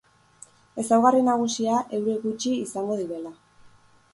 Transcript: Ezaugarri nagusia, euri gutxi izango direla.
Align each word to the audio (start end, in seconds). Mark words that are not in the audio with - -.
Ezaugarri 0.83 1.19
nagusia, 1.27 1.75
euri 1.99 2.15
gutxi 2.25 2.55
izango 2.65 2.99
direla. 3.03 3.35